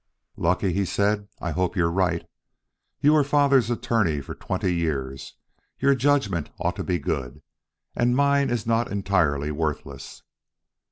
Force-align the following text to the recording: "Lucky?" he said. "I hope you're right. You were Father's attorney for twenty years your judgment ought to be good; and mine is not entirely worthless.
"Lucky?" 0.35 0.73
he 0.73 0.83
said. 0.83 1.27
"I 1.39 1.51
hope 1.51 1.75
you're 1.75 1.91
right. 1.91 2.25
You 3.01 3.13
were 3.13 3.23
Father's 3.23 3.69
attorney 3.69 4.19
for 4.19 4.33
twenty 4.33 4.73
years 4.73 5.35
your 5.77 5.93
judgment 5.93 6.49
ought 6.57 6.75
to 6.77 6.83
be 6.83 6.97
good; 6.97 7.43
and 7.95 8.15
mine 8.15 8.49
is 8.49 8.65
not 8.65 8.91
entirely 8.91 9.51
worthless. 9.51 10.23